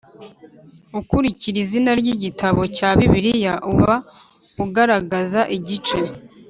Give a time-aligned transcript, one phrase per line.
[0.99, 3.93] ukurikira izina ry igitabo cya Bibiliya uba
[4.63, 5.99] ugaragaza igice